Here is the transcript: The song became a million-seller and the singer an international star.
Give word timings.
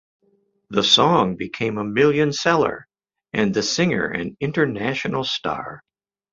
The 0.71 0.81
song 0.81 1.35
became 1.35 1.77
a 1.77 1.83
million-seller 1.83 2.87
and 3.33 3.53
the 3.53 3.61
singer 3.61 4.07
an 4.07 4.35
international 4.39 5.23
star. 5.23 5.83